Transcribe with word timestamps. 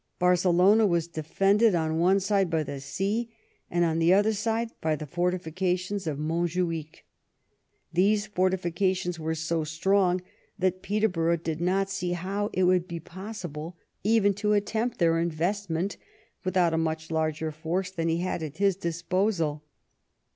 Barcelona 0.17 0.87
was 0.87 1.07
defended 1.07 1.75
on 1.75 1.99
one 1.99 2.19
side 2.19 2.49
by 2.49 2.63
the 2.63 2.79
sea 2.81 3.29
and 3.69 3.85
on 3.85 3.99
the 3.99 4.11
other 4.15 4.33
side 4.33 4.71
by 4.81 4.95
the 4.95 5.05
fortifications 5.05 6.07
of 6.07 6.17
Monjuich. 6.17 7.05
These 7.93 8.25
fortifications 8.25 9.19
were 9.19 9.35
so 9.35 9.63
strong 9.63 10.21
that 10.57 10.81
Peterborough 10.81 11.37
did 11.37 11.61
not 11.61 11.87
see 11.91 12.13
how 12.13 12.49
it 12.51 12.63
would 12.63 12.87
be 12.87 12.99
possible 12.99 13.77
even 14.03 14.33
to 14.33 14.53
attempt 14.53 14.97
their 14.97 15.19
investment 15.19 15.97
without 16.43 16.73
a 16.73 16.79
much 16.79 17.11
larger 17.11 17.51
force 17.51 17.91
than 17.91 18.07
he 18.09 18.21
had 18.21 18.41
at 18.41 18.57
his 18.57 18.75
disposal. 18.75 19.63